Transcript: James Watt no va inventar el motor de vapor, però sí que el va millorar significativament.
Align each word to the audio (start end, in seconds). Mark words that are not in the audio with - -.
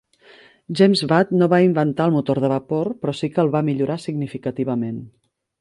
James 0.79 1.03
Watt 1.11 1.33
no 1.41 1.49
va 1.53 1.59
inventar 1.67 2.09
el 2.11 2.15
motor 2.17 2.41
de 2.45 2.51
vapor, 2.55 2.91
però 3.05 3.17
sí 3.21 3.33
que 3.37 3.45
el 3.47 3.55
va 3.59 3.65
millorar 3.71 4.03
significativament. 4.09 5.01